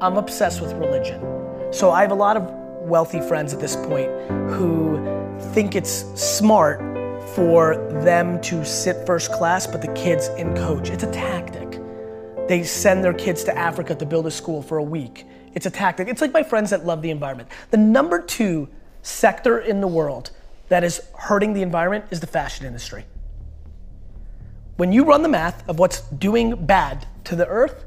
I'm 0.00 0.16
obsessed 0.16 0.60
with 0.60 0.72
religion. 0.74 1.20
So, 1.72 1.90
I 1.90 2.02
have 2.02 2.10
a 2.10 2.14
lot 2.14 2.36
of 2.36 2.44
wealthy 2.86 3.20
friends 3.20 3.54
at 3.54 3.60
this 3.60 3.76
point 3.76 4.10
who 4.50 4.98
think 5.52 5.74
it's 5.74 6.04
smart 6.20 6.80
for 7.34 7.76
them 8.02 8.40
to 8.42 8.64
sit 8.64 9.06
first 9.06 9.32
class, 9.32 9.66
but 9.66 9.80
the 9.80 9.92
kids 9.94 10.28
in 10.28 10.54
coach. 10.54 10.90
It's 10.90 11.04
a 11.04 11.10
tactic. 11.10 11.80
They 12.48 12.62
send 12.62 13.04
their 13.04 13.14
kids 13.14 13.44
to 13.44 13.56
Africa 13.56 13.94
to 13.94 14.06
build 14.06 14.26
a 14.26 14.30
school 14.30 14.62
for 14.62 14.78
a 14.78 14.82
week. 14.82 15.26
It's 15.54 15.66
a 15.66 15.70
tactic. 15.70 16.08
It's 16.08 16.20
like 16.20 16.32
my 16.32 16.42
friends 16.42 16.70
that 16.70 16.84
love 16.84 17.02
the 17.02 17.10
environment. 17.10 17.48
The 17.70 17.76
number 17.76 18.20
two 18.20 18.68
sector 19.02 19.58
in 19.58 19.80
the 19.80 19.86
world 19.86 20.30
that 20.68 20.84
is 20.84 21.00
hurting 21.16 21.52
the 21.52 21.62
environment 21.62 22.04
is 22.10 22.20
the 22.20 22.26
fashion 22.26 22.66
industry. 22.66 23.04
When 24.76 24.92
you 24.92 25.04
run 25.04 25.22
the 25.22 25.28
math 25.28 25.68
of 25.68 25.78
what's 25.78 26.02
doing 26.02 26.66
bad 26.66 27.06
to 27.24 27.36
the 27.36 27.46
earth, 27.46 27.84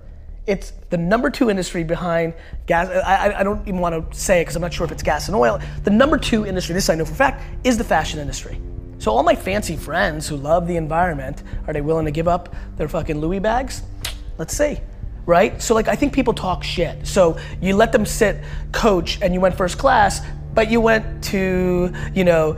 it's 0.48 0.72
the 0.90 0.98
number 0.98 1.30
two 1.30 1.50
industry 1.50 1.84
behind 1.84 2.34
gas. 2.66 2.90
I, 2.90 3.40
I 3.40 3.44
don't 3.44 3.62
even 3.68 3.80
want 3.80 4.12
to 4.12 4.18
say 4.18 4.40
it 4.40 4.44
because 4.44 4.56
I'm 4.56 4.62
not 4.62 4.74
sure 4.74 4.86
if 4.86 4.92
it's 4.92 5.04
gas 5.04 5.28
and 5.28 5.36
oil. 5.36 5.60
The 5.84 5.92
number 5.92 6.18
two 6.18 6.46
industry, 6.46 6.74
this 6.74 6.90
I 6.90 6.96
know 6.96 7.06
for 7.06 7.14
fact, 7.14 7.44
is 7.64 7.78
the 7.78 7.84
fashion 7.84 8.20
industry. 8.20 8.60
So 8.98 9.12
all 9.12 9.24
my 9.24 9.36
fancy 9.36 9.78
friends 9.78 10.28
who 10.28 10.36
love 10.36 10.68
the 10.68 10.76
environment, 10.76 11.44
are 11.68 11.74
they 11.74 11.82
willing 11.82 12.06
to 12.06 12.12
give 12.12 12.28
up 12.28 12.54
their 12.78 12.88
fucking 12.88 13.20
Louis 13.20 13.40
bags? 13.40 13.84
Let's 14.38 14.56
see 14.56 14.80
right? 15.26 15.62
So 15.62 15.74
like 15.74 15.88
I 15.88 15.96
think 15.96 16.14
people 16.14 16.34
talk 16.34 16.64
shit. 16.64 17.06
So 17.06 17.38
you 17.62 17.76
let 17.76 17.92
them 17.92 18.06
sit 18.06 18.44
coach 18.72 19.20
and 19.22 19.34
you 19.34 19.40
went 19.40 19.56
first 19.56 19.78
class, 19.78 20.22
but 20.54 20.70
you 20.70 20.82
went 20.82 21.24
to, 21.26 21.94
you 22.14 22.24
know, 22.24 22.58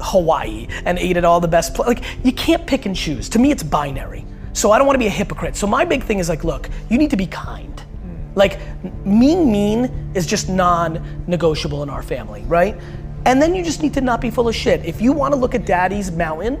Hawaii 0.00 0.66
and 0.84 0.98
ate 0.98 1.16
at 1.16 1.24
all 1.24 1.40
the 1.40 1.48
best 1.48 1.74
places. 1.74 1.94
Like, 1.94 2.24
you 2.24 2.32
can't 2.32 2.66
pick 2.66 2.86
and 2.86 2.94
choose. 2.94 3.28
To 3.30 3.38
me, 3.38 3.50
it's 3.50 3.62
binary. 3.62 4.24
So 4.52 4.70
I 4.70 4.78
don't 4.78 4.86
want 4.86 4.96
to 4.96 4.98
be 5.00 5.06
a 5.06 5.10
hypocrite. 5.10 5.56
So 5.56 5.66
my 5.66 5.84
big 5.84 6.02
thing 6.02 6.18
is 6.18 6.28
like, 6.28 6.44
look, 6.44 6.68
you 6.90 6.98
need 6.98 7.10
to 7.10 7.16
be 7.16 7.26
kind. 7.26 7.74
Mm. 7.76 8.36
Like, 8.36 8.60
mean, 9.04 9.50
mean 9.50 10.12
is 10.14 10.26
just 10.26 10.48
non 10.48 11.24
negotiable 11.26 11.82
in 11.82 11.88
our 11.88 12.02
family, 12.02 12.42
right? 12.42 12.76
And 13.24 13.40
then 13.40 13.54
you 13.54 13.64
just 13.64 13.82
need 13.82 13.94
to 13.94 14.00
not 14.00 14.20
be 14.20 14.30
full 14.30 14.48
of 14.48 14.54
shit. 14.54 14.84
If 14.84 15.00
you 15.00 15.12
want 15.12 15.32
to 15.32 15.38
look 15.38 15.54
at 15.54 15.64
daddy's 15.64 16.10
mountain 16.10 16.60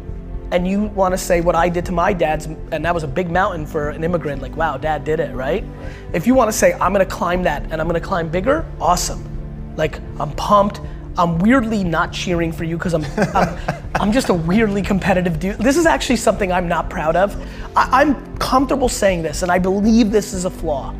and 0.52 0.66
you 0.68 0.84
want 0.84 1.12
to 1.12 1.18
say 1.18 1.40
what 1.40 1.56
I 1.56 1.68
did 1.68 1.84
to 1.86 1.92
my 1.92 2.12
dad's, 2.12 2.46
and 2.46 2.84
that 2.84 2.94
was 2.94 3.02
a 3.02 3.08
big 3.08 3.30
mountain 3.30 3.66
for 3.66 3.90
an 3.90 4.04
immigrant, 4.04 4.40
like, 4.40 4.56
wow, 4.56 4.76
dad 4.76 5.04
did 5.04 5.18
it, 5.18 5.34
right? 5.34 5.64
If 6.12 6.26
you 6.26 6.34
want 6.34 6.48
to 6.48 6.56
say, 6.56 6.74
I'm 6.74 6.92
going 6.92 7.06
to 7.06 7.12
climb 7.12 7.42
that 7.42 7.64
and 7.64 7.74
I'm 7.74 7.88
going 7.88 8.00
to 8.00 8.06
climb 8.06 8.28
bigger, 8.28 8.64
awesome. 8.80 9.31
Like, 9.76 10.00
I'm 10.18 10.32
pumped. 10.32 10.80
I'm 11.18 11.38
weirdly 11.38 11.84
not 11.84 12.12
cheering 12.12 12.52
for 12.52 12.64
you 12.64 12.78
because 12.78 12.94
I'm, 12.94 13.04
I'm, 13.34 13.58
I'm 13.96 14.12
just 14.12 14.30
a 14.30 14.34
weirdly 14.34 14.82
competitive 14.82 15.38
dude. 15.38 15.58
This 15.58 15.76
is 15.76 15.86
actually 15.86 16.16
something 16.16 16.50
I'm 16.50 16.68
not 16.68 16.88
proud 16.88 17.16
of. 17.16 17.36
I, 17.76 18.00
I'm 18.00 18.36
comfortable 18.38 18.88
saying 18.88 19.22
this, 19.22 19.42
and 19.42 19.52
I 19.52 19.58
believe 19.58 20.10
this 20.10 20.32
is 20.32 20.44
a 20.44 20.50
flaw, 20.50 20.94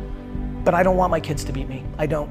but 0.63 0.73
I 0.73 0.83
don't 0.83 0.97
want 0.97 1.11
my 1.11 1.19
kids 1.19 1.43
to 1.45 1.51
beat 1.51 1.67
me. 1.67 1.83
I 1.97 2.05
don't. 2.05 2.29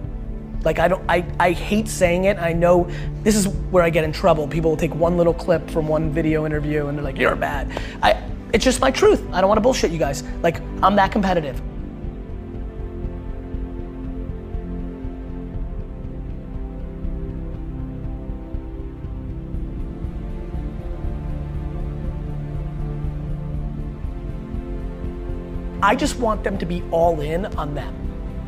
Like 0.65 0.79
I 0.79 0.87
don't, 0.87 1.03
I, 1.09 1.27
I 1.41 1.51
hate 1.51 1.89
saying 1.89 2.25
it. 2.25 2.39
I 2.39 2.53
know 2.53 2.89
this 3.25 3.35
is 3.35 3.49
where 3.49 3.83
I 3.83 3.91
get 3.91 4.05
in 4.05 4.13
trouble. 4.13 4.47
People 4.47 4.71
will 4.71 4.77
take 4.77 4.95
one 4.95 5.17
little 5.17 5.35
clip 5.35 5.69
from 5.69 5.89
one 5.89 6.13
video 6.13 6.47
interview 6.47 6.87
and 6.87 6.97
they're 6.97 7.05
like, 7.05 7.19
"You're 7.19 7.35
bad." 7.35 7.83
I, 8.01 8.23
it's 8.53 8.65
just 8.65 8.81
my 8.81 8.91
truth. 8.91 9.21
I 9.33 9.41
don't 9.41 9.49
want 9.49 9.57
to 9.57 9.63
bullshit 9.63 9.91
you 9.91 9.99
guys. 9.99 10.23
Like 10.41 10.61
I'm 10.83 10.95
that 10.97 11.11
competitive. 11.11 11.61
I 25.83 25.97
just 25.97 26.17
want 26.21 26.45
them 26.45 26.59
to 26.59 26.65
be 26.65 26.81
all 26.93 27.21
in 27.21 27.47
on 27.57 27.75
them, 27.75 27.93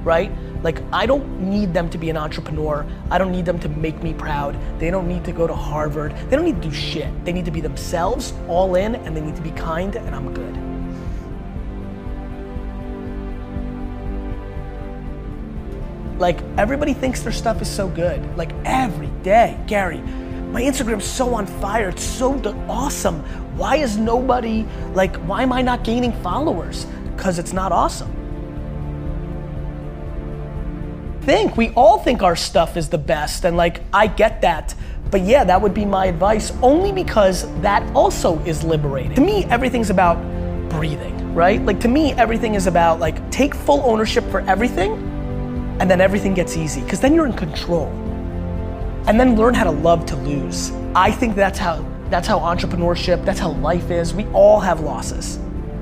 right? 0.04 0.30
Like, 0.62 0.80
I 0.92 1.04
don't 1.04 1.40
need 1.40 1.74
them 1.74 1.90
to 1.90 1.98
be 1.98 2.08
an 2.08 2.16
entrepreneur. 2.16 2.86
I 3.10 3.18
don't 3.18 3.32
need 3.32 3.44
them 3.44 3.58
to 3.58 3.68
make 3.68 4.00
me 4.04 4.14
proud. 4.14 4.56
They 4.78 4.88
don't 4.88 5.08
need 5.08 5.24
to 5.24 5.32
go 5.32 5.48
to 5.48 5.54
Harvard. 5.54 6.14
They 6.30 6.36
don't 6.36 6.44
need 6.44 6.62
to 6.62 6.68
do 6.68 6.72
shit. 6.72 7.24
They 7.24 7.32
need 7.32 7.44
to 7.46 7.50
be 7.50 7.60
themselves, 7.60 8.32
all 8.46 8.76
in, 8.76 8.94
and 8.94 9.16
they 9.16 9.20
need 9.20 9.34
to 9.34 9.42
be 9.42 9.50
kind, 9.50 9.96
and 9.96 10.14
I'm 10.14 10.32
good. 10.32 10.56
Like, 16.20 16.40
everybody 16.56 16.94
thinks 16.94 17.22
their 17.22 17.32
stuff 17.32 17.60
is 17.60 17.68
so 17.68 17.88
good. 17.88 18.36
Like, 18.36 18.52
every 18.64 19.08
day, 19.24 19.58
Gary, 19.66 19.98
my 20.52 20.62
Instagram's 20.62 21.04
so 21.04 21.34
on 21.34 21.46
fire. 21.46 21.88
It's 21.88 22.04
so 22.04 22.40
awesome. 22.68 23.24
Why 23.56 23.78
is 23.78 23.98
nobody, 23.98 24.64
like, 24.94 25.16
why 25.26 25.42
am 25.42 25.52
I 25.52 25.62
not 25.62 25.82
gaining 25.82 26.12
followers? 26.22 26.86
Because 27.16 27.38
it's 27.38 27.52
not 27.52 27.73
awesome. 27.73 28.11
Think, 31.23 31.56
we 31.56 31.71
all 31.71 31.99
think 31.99 32.23
our 32.23 32.37
stuff 32.37 32.76
is 32.76 32.88
the 32.88 32.99
best, 32.99 33.44
and 33.44 33.56
like, 33.56 33.80
I 33.92 34.06
get 34.06 34.42
that. 34.42 34.75
But 35.11 35.23
yeah, 35.23 35.44
that 35.44 35.61
would 35.62 35.73
be 35.73 35.85
my 35.85 36.06
advice, 36.06 36.52
only 36.62 36.92
because 36.92 37.47
that 37.61 37.83
also 37.94 38.38
is 38.40 38.62
liberating. 38.62 39.14
To 39.14 39.21
me, 39.21 39.44
everything's 39.44 39.90
about 39.90 40.16
breathing, 40.68 41.35
right? 41.35 41.64
Like, 41.64 41.80
to 41.80 41.88
me, 41.88 42.12
everything 42.12 42.54
is 42.54 42.66
about 42.66 43.00
like, 43.00 43.30
take 43.30 43.54
full 43.54 43.80
ownership 43.85 44.25
for 44.30 44.40
everything, 44.40 44.92
and 45.80 45.90
then 45.90 46.00
everything 46.00 46.35
gets 46.35 46.56
easy, 46.56 46.83
because 46.83 47.00
then 47.00 47.14
you're 47.14 47.26
in 47.26 47.33
control. 47.33 47.87
And 49.06 49.21
then 49.21 49.37
learn 49.37 49.54
how 49.54 49.64
to 49.64 49.71
love 49.71 50.06
to 50.06 50.16
lose. 50.16 50.73
I 50.94 51.11
think 51.11 51.37
that's 51.37 51.59
how 51.59 51.85
that's 52.09 52.26
how 52.26 52.38
entrepreneurship, 52.38 53.25
that's 53.25 53.40
how 53.40 53.50
life 53.50 53.90
is. 53.90 54.14
We 54.14 54.25
all 54.26 54.61
have 54.61 54.80
losses. 54.80 55.38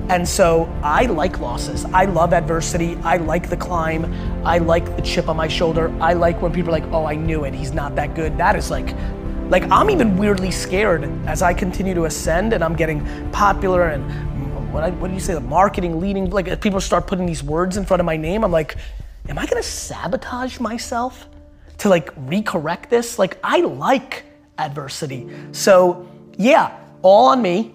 And 0.09 0.27
so 0.27 0.71
I 0.83 1.05
like 1.05 1.39
losses. 1.39 1.85
I 1.85 2.05
love 2.05 2.33
adversity. 2.33 2.97
I 3.03 3.17
like 3.17 3.49
the 3.49 3.57
climb. 3.57 4.13
I 4.45 4.57
like 4.57 4.95
the 4.95 5.01
chip 5.01 5.29
on 5.29 5.37
my 5.37 5.47
shoulder. 5.47 5.95
I 6.01 6.13
like 6.13 6.41
when 6.41 6.51
people 6.51 6.69
are 6.69 6.79
like, 6.79 6.91
oh, 6.91 7.05
I 7.05 7.15
knew 7.15 7.45
it. 7.45 7.53
He's 7.53 7.71
not 7.71 7.95
that 7.95 8.13
good. 8.13 8.37
That 8.37 8.55
is 8.55 8.69
like, 8.69 8.93
like 9.49 9.63
I'm 9.71 9.89
even 9.89 10.17
weirdly 10.17 10.51
scared 10.51 11.05
as 11.25 11.41
I 11.41 11.53
continue 11.53 11.93
to 11.93 12.05
ascend 12.05 12.53
and 12.53 12.63
I'm 12.63 12.75
getting 12.75 13.05
popular 13.31 13.89
and 13.89 14.03
what, 14.73 14.83
I, 14.83 14.89
what 14.89 15.07
do 15.07 15.13
you 15.13 15.19
say, 15.19 15.35
the 15.35 15.39
marketing 15.39 15.99
leading, 15.99 16.31
like 16.31 16.47
uh, 16.47 16.55
people 16.55 16.81
start 16.81 17.07
putting 17.07 17.25
these 17.25 17.43
words 17.43 17.77
in 17.77 17.85
front 17.85 17.99
of 17.99 18.05
my 18.05 18.17
name. 18.17 18.43
I'm 18.43 18.51
like, 18.51 18.75
am 19.29 19.37
I 19.37 19.45
gonna 19.45 19.63
sabotage 19.63 20.59
myself 20.59 21.27
to 21.77 21.89
like 21.89 22.13
recorrect 22.27 22.89
this? 22.89 23.19
Like 23.19 23.37
I 23.43 23.59
like 23.61 24.25
adversity. 24.57 25.29
So 25.51 26.09
yeah, 26.37 26.77
all 27.03 27.27
on 27.27 27.41
me 27.41 27.72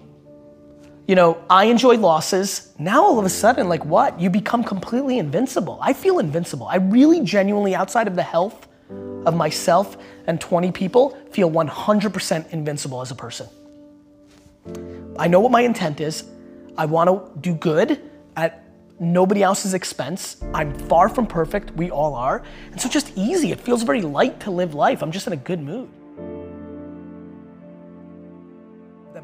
you 1.09 1.15
know, 1.15 1.43
I 1.49 1.65
enjoy 1.65 1.97
losses. 1.97 2.71
Now 2.77 3.03
all 3.03 3.17
of 3.17 3.25
a 3.25 3.29
sudden, 3.29 3.67
like 3.67 3.83
what? 3.83 4.19
You 4.19 4.29
become 4.29 4.63
completely 4.63 5.17
invincible. 5.17 5.79
I 5.81 5.91
feel 5.91 6.19
invincible. 6.19 6.67
I 6.67 6.75
really 6.75 7.21
genuinely, 7.21 7.73
outside 7.73 8.07
of 8.07 8.15
the 8.15 8.21
health 8.21 8.67
of 9.25 9.35
myself 9.35 9.97
and 10.27 10.39
20 10.39 10.71
people, 10.71 11.17
feel 11.31 11.49
100% 11.49 12.53
invincible 12.53 13.01
as 13.01 13.09
a 13.09 13.15
person. 13.15 13.47
I 15.17 15.27
know 15.27 15.39
what 15.39 15.51
my 15.51 15.61
intent 15.61 15.99
is. 15.99 16.25
I 16.77 16.85
want 16.85 17.09
to 17.09 17.39
do 17.39 17.55
good 17.55 18.07
at 18.37 18.63
nobody 18.99 19.41
else's 19.41 19.73
expense. 19.73 20.37
I'm 20.53 20.77
far 20.77 21.09
from 21.09 21.25
perfect. 21.25 21.71
We 21.71 21.89
all 21.89 22.13
are. 22.13 22.43
And 22.71 22.79
so 22.79 22.87
just 22.87 23.17
easy. 23.17 23.51
It 23.51 23.59
feels 23.59 23.81
very 23.81 24.03
light 24.03 24.39
to 24.41 24.51
live 24.51 24.75
life. 24.75 25.01
I'm 25.01 25.11
just 25.11 25.25
in 25.25 25.33
a 25.33 25.37
good 25.37 25.59
mood. 25.59 25.89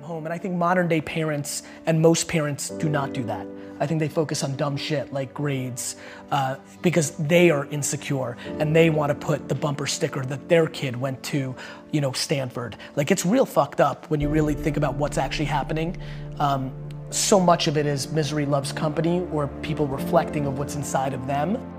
Home. 0.06 0.26
And 0.26 0.34
I 0.34 0.38
think 0.38 0.56
modern 0.56 0.88
day 0.88 1.02
parents 1.02 1.64
and 1.86 2.02
most 2.02 2.28
parents 2.28 2.70
do 2.70 2.88
not 2.88 3.14
do 3.14 3.24
that. 3.24 3.46
I 3.80 3.88
think 3.88 4.00
they 4.00 4.08
focus 4.08 4.44
on 4.44 4.56
dumb 4.56 4.78
shit 4.78 5.12
like 5.12 5.34
grades 5.34 5.98
uh, 6.32 6.56
because 6.82 7.12
they 7.18 7.50
are 7.50 7.66
insecure 7.66 8.38
and 8.60 8.74
they 8.74 8.90
want 8.90 9.10
to 9.10 9.16
put 9.16 9.50
the 9.50 9.56
bumper 9.56 9.86
sticker 9.86 10.24
that 10.26 10.48
their 10.48 10.68
kid 10.68 10.96
went 10.96 11.22
to, 11.24 11.54
you 11.92 12.02
know, 12.02 12.14
Stanford. 12.14 12.78
Like 12.96 13.12
it's 13.12 13.26
real 13.26 13.46
fucked 13.46 13.82
up 13.82 14.10
when 14.10 14.22
you 14.22 14.30
really 14.30 14.54
think 14.54 14.78
about 14.78 14.96
what's 14.96 15.18
actually 15.18 15.46
happening. 15.46 15.98
Um, 16.40 16.72
so 17.10 17.40
much 17.40 17.68
of 17.68 17.78
it 17.78 17.86
is 17.86 18.12
misery 18.12 18.46
loves 18.46 18.72
company 18.72 19.28
or 19.32 19.48
people 19.62 19.88
reflecting 19.88 20.46
of 20.46 20.58
what's 20.58 20.76
inside 20.76 21.14
of 21.14 21.28
them. 21.28 21.75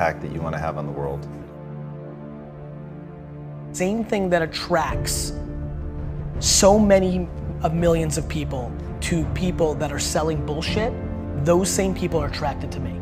Impact 0.00 0.22
that 0.22 0.32
you 0.32 0.40
want 0.40 0.54
to 0.54 0.58
have 0.58 0.78
on 0.78 0.86
the 0.86 0.92
world? 0.92 1.28
Same 3.72 4.02
thing 4.02 4.30
that 4.30 4.40
attracts 4.40 5.34
so 6.38 6.78
many 6.78 7.28
of 7.62 7.74
millions 7.74 8.16
of 8.16 8.26
people 8.26 8.72
to 9.02 9.26
people 9.34 9.74
that 9.74 9.92
are 9.92 9.98
selling 9.98 10.44
bullshit, 10.46 10.92
those 11.44 11.68
same 11.68 11.94
people 11.94 12.18
are 12.18 12.28
attracted 12.28 12.72
to 12.72 12.80
me. 12.80 12.92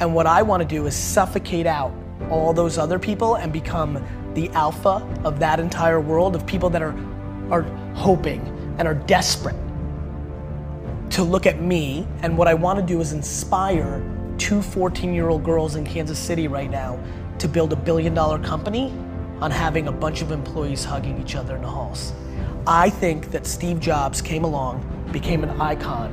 And 0.00 0.14
what 0.14 0.26
I 0.26 0.42
want 0.42 0.62
to 0.62 0.68
do 0.68 0.86
is 0.86 0.96
suffocate 0.96 1.66
out 1.66 1.92
all 2.28 2.52
those 2.52 2.76
other 2.76 2.98
people 2.98 3.36
and 3.36 3.52
become 3.52 4.04
the 4.34 4.48
alpha 4.50 5.06
of 5.22 5.38
that 5.38 5.60
entire 5.60 6.00
world 6.00 6.34
of 6.34 6.44
people 6.44 6.70
that 6.70 6.82
are 6.82 6.94
are 7.50 7.62
hoping 7.94 8.40
and 8.78 8.86
are 8.86 8.94
desperate 8.94 9.56
to 11.08 11.22
look 11.22 11.46
at 11.46 11.62
me 11.62 12.06
and 12.22 12.36
what 12.36 12.46
I 12.46 12.54
want 12.54 12.78
to 12.78 12.84
do 12.84 13.00
is 13.00 13.12
inspire 13.12 14.02
two 14.38 14.62
14 14.62 15.12
year 15.12 15.28
old 15.28 15.44
girls 15.44 15.76
in 15.76 15.84
Kansas 15.84 16.18
City 16.18 16.48
right 16.48 16.70
now 16.70 16.98
to 17.38 17.48
build 17.48 17.72
a 17.72 17.76
billion 17.76 18.14
dollar 18.14 18.38
company 18.38 18.92
on 19.40 19.50
having 19.50 19.88
a 19.88 19.92
bunch 19.92 20.22
of 20.22 20.32
employees 20.32 20.84
hugging 20.84 21.20
each 21.20 21.34
other 21.34 21.56
in 21.56 21.62
the 21.62 21.68
halls. 21.68 22.12
I 22.66 22.90
think 22.90 23.30
that 23.30 23.46
Steve 23.46 23.80
Jobs 23.80 24.20
came 24.20 24.44
along, 24.44 24.84
became 25.12 25.42
an 25.44 25.60
icon, 25.60 26.12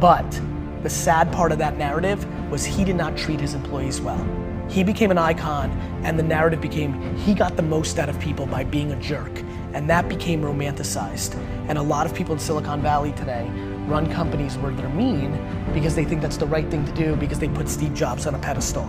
but 0.00 0.40
the 0.82 0.90
sad 0.90 1.32
part 1.32 1.52
of 1.52 1.58
that 1.58 1.76
narrative 1.76 2.26
was 2.50 2.64
he 2.64 2.84
did 2.84 2.96
not 2.96 3.16
treat 3.16 3.40
his 3.40 3.54
employees 3.54 4.00
well. 4.00 4.26
He 4.68 4.82
became 4.82 5.10
an 5.10 5.18
icon, 5.18 5.70
and 6.02 6.18
the 6.18 6.22
narrative 6.22 6.60
became 6.60 7.16
he 7.18 7.34
got 7.34 7.56
the 7.56 7.62
most 7.62 7.98
out 7.98 8.08
of 8.08 8.18
people 8.18 8.46
by 8.46 8.64
being 8.64 8.92
a 8.92 9.00
jerk. 9.00 9.30
And 9.74 9.88
that 9.88 10.08
became 10.08 10.42
romanticized. 10.42 11.34
And 11.68 11.78
a 11.78 11.82
lot 11.82 12.06
of 12.06 12.14
people 12.14 12.34
in 12.34 12.40
Silicon 12.40 12.82
Valley 12.82 13.12
today 13.12 13.48
run 13.86 14.10
companies 14.12 14.56
where 14.58 14.72
they're 14.72 14.88
mean 14.88 15.38
because 15.72 15.94
they 15.94 16.04
think 16.04 16.22
that's 16.22 16.36
the 16.36 16.46
right 16.46 16.68
thing 16.70 16.84
to 16.84 16.92
do 16.92 17.16
because 17.16 17.38
they 17.38 17.48
put 17.48 17.68
Steve 17.68 17.94
Jobs 17.94 18.26
on 18.26 18.34
a 18.34 18.38
pedestal. 18.38 18.88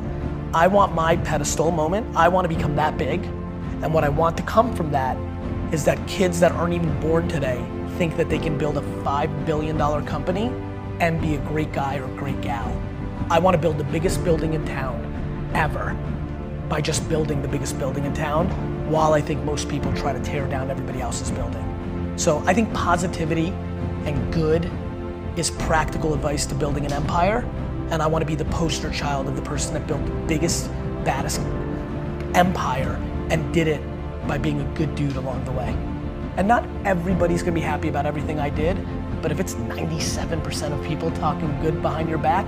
I 0.54 0.68
want 0.68 0.94
my 0.94 1.18
pedestal 1.18 1.72
moment. 1.72 2.16
I 2.16 2.28
want 2.28 2.48
to 2.48 2.56
become 2.56 2.76
that 2.76 2.98
big. 2.98 3.24
And 3.82 3.94
what 3.94 4.04
I 4.04 4.10
want 4.10 4.38
to 4.38 4.44
come 4.44 4.74
from 4.76 4.92
that 4.92 5.18
is 5.74 5.84
that 5.86 6.08
kids 6.08 6.40
that 6.40 6.52
aren't 6.52 6.74
even 6.74 7.00
born 7.00 7.28
today 7.28 7.66
think 7.98 8.16
that 8.18 8.30
they 8.30 8.38
can 8.38 8.58
build 8.58 8.78
a 8.78 8.82
$5 8.82 9.46
billion 9.46 9.78
company 10.06 10.52
and 11.00 11.20
be 11.20 11.36
a 11.36 11.40
great 11.40 11.72
guy 11.74 11.98
or 11.98 12.06
a 12.06 12.16
great 12.16 12.40
gal. 12.42 12.70
I 13.30 13.40
want 13.40 13.56
to 13.56 13.58
build 13.58 13.78
the 13.78 13.84
biggest 13.86 14.24
building 14.24 14.54
in 14.54 14.64
town 14.66 15.52
ever 15.56 15.98
by 16.70 16.82
just 16.82 17.08
building 17.10 17.42
the 17.42 17.48
biggest 17.48 17.80
building 17.80 18.06
in 18.06 18.14
town 18.14 18.48
while 18.90 19.14
I 19.14 19.22
think 19.22 19.44
most 19.44 19.68
people 19.70 19.92
try 19.94 20.14
to 20.14 20.20
tear 20.20 20.48
down 20.48 20.70
everybody 20.70 21.02
else's 21.02 21.32
building. 21.32 22.14
So 22.16 22.44
I 22.46 22.54
think 22.54 22.72
positivity 22.74 23.48
and 24.06 24.34
good 24.34 24.70
is 25.38 25.52
practical 25.52 26.14
advice 26.14 26.46
to 26.48 26.56
building 26.56 26.86
an 26.86 26.94
empire, 26.94 27.46
and 27.90 28.02
I 28.02 28.08
want 28.08 28.22
to 28.22 28.26
be 28.26 28.36
the 28.36 28.46
poster 28.46 28.92
child 28.92 29.28
of 29.28 29.36
the 29.36 29.42
person 29.42 29.74
that 29.74 29.88
built 29.88 30.06
the 30.06 30.12
biggest, 30.28 30.70
baddest 31.04 31.42
empire 32.36 33.00
and 33.30 33.54
did 33.54 33.68
it 33.68 33.82
by 34.28 34.38
being 34.38 34.62
a 34.62 34.66
good 34.76 34.96
dude 34.96 35.16
along 35.16 35.44
the 35.46 35.52
way. 35.52 35.76
And 36.38 36.48
not 36.48 36.66
everybody's 36.86 37.42
gonna 37.42 37.54
be 37.54 37.62
happy 37.62 37.90
about 37.90 38.06
everything 38.06 38.40
I 38.40 38.50
did, 38.50 38.78
But 39.24 39.32
if 39.32 39.40
it's 39.40 39.54
97% 39.54 40.74
of 40.74 40.86
people 40.86 41.10
talking 41.12 41.58
good 41.62 41.82
behind 41.82 42.10
your 42.10 42.18
back, 42.18 42.46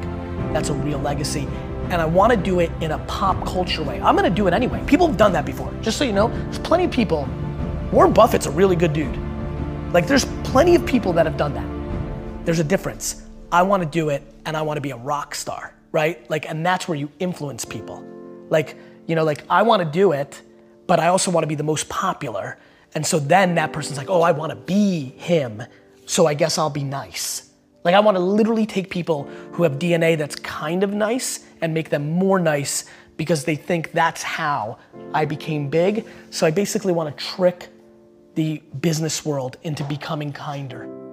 that's 0.52 0.68
a 0.68 0.74
real 0.74 1.00
legacy. 1.00 1.48
And 1.90 2.02
I 2.02 2.06
want 2.06 2.32
to 2.32 2.38
do 2.38 2.60
it 2.60 2.70
in 2.82 2.92
a 2.92 2.98
pop 3.06 3.46
culture 3.48 3.82
way. 3.82 4.02
I'm 4.02 4.18
going 4.18 4.30
to 4.30 4.36
do 4.36 4.48
it 4.48 4.54
anyway. 4.54 4.84
People 4.86 5.08
have 5.08 5.16
done 5.16 5.32
that 5.32 5.46
before. 5.46 5.74
Just 5.82 5.98
so 5.98 6.04
you 6.04 6.12
know, 6.12 6.28
there's 6.28 6.60
plenty 6.60 6.84
of 6.84 6.92
people. 6.92 7.30
Warren 7.94 8.12
Buffett's 8.12 8.46
a 8.46 8.52
really 8.52 8.76
good 8.76 8.92
dude. 8.92 9.18
Like 9.94 10.06
there's 10.06 10.26
plenty 10.44 10.76
of 10.76 10.86
people 10.86 11.14
that 11.14 11.26
have 11.26 11.38
done 11.38 11.54
that. 11.54 11.75
There's 12.46 12.60
a 12.60 12.64
difference. 12.64 13.24
I 13.52 13.64
want 13.64 13.82
to 13.82 13.90
do 13.90 14.10
it 14.10 14.22
and 14.46 14.56
I 14.56 14.62
want 14.62 14.78
to 14.78 14.82
be 14.82 14.92
a 14.92 14.98
rock 14.98 15.34
star, 15.34 15.74
right? 15.92 16.30
Like 16.30 16.48
and 16.48 16.64
that's 16.64 16.88
where 16.88 16.96
you 16.96 17.10
influence 17.18 17.66
people. 17.66 18.06
Like, 18.50 18.78
you 19.08 19.16
know, 19.16 19.24
like 19.24 19.44
I 19.50 19.64
want 19.64 19.82
to 19.82 19.90
do 19.90 20.12
it, 20.12 20.42
but 20.86 21.00
I 21.00 21.08
also 21.08 21.32
want 21.32 21.44
to 21.44 21.48
be 21.48 21.56
the 21.56 21.64
most 21.64 21.90
popular. 21.90 22.60
And 22.94 23.04
so 23.04 23.18
then 23.18 23.56
that 23.56 23.74
person's 23.74 23.98
like, 23.98 24.12
"Oh, 24.12 24.22
I 24.22 24.32
want 24.32 24.52
to 24.52 24.56
be 24.56 25.06
him." 25.18 25.64
So 26.06 26.28
I 26.28 26.36
guess 26.36 26.60
I'll 26.60 26.70
be 26.70 26.84
nice. 26.84 27.50
Like 27.84 27.96
I 27.96 28.00
want 28.00 28.16
to 28.16 28.22
literally 28.22 28.68
take 28.68 28.92
people 28.92 29.24
who 29.54 29.64
have 29.64 29.80
DNA 29.80 30.16
that's 30.16 30.36
kind 30.36 30.84
of 30.84 30.94
nice 30.94 31.46
and 31.62 31.74
make 31.74 31.90
them 31.90 32.12
more 32.12 32.40
nice 32.40 32.86
because 33.18 33.44
they 33.44 33.56
think 33.56 33.92
that's 33.92 34.22
how 34.22 34.78
I 35.16 35.26
became 35.26 35.70
big. 35.70 36.06
So 36.30 36.46
I 36.46 36.52
basically 36.52 36.94
want 36.94 37.18
to 37.18 37.26
trick 37.26 37.70
the 38.36 38.62
business 38.82 39.26
world 39.26 39.58
into 39.64 39.84
becoming 39.86 40.32
kinder. 40.32 41.05